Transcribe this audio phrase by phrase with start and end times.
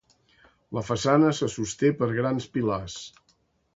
[0.77, 2.97] La façana se sosté per grans pilars.